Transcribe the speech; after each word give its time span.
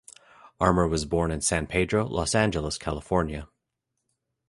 Armour 0.59 0.87
was 0.87 1.05
born 1.05 1.29
in 1.29 1.41
San 1.41 1.67
Pedro, 1.67 2.07
Los 2.07 2.33
Angeles, 2.33 2.79
California. 2.79 3.47